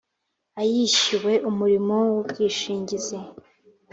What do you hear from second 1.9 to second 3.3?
w ubwishingizi